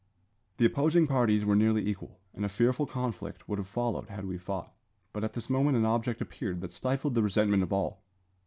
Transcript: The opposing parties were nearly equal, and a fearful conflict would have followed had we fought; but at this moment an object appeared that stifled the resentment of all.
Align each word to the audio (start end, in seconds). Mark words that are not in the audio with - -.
The 0.57 0.65
opposing 0.65 1.05
parties 1.05 1.45
were 1.45 1.55
nearly 1.55 1.87
equal, 1.87 2.19
and 2.33 2.43
a 2.43 2.49
fearful 2.49 2.87
conflict 2.87 3.47
would 3.47 3.59
have 3.59 3.67
followed 3.67 4.09
had 4.09 4.25
we 4.25 4.35
fought; 4.39 4.73
but 5.13 5.23
at 5.23 5.33
this 5.33 5.47
moment 5.47 5.77
an 5.77 5.85
object 5.85 6.21
appeared 6.21 6.61
that 6.61 6.71
stifled 6.71 7.13
the 7.13 7.21
resentment 7.21 7.61
of 7.61 7.71
all. 7.71 8.01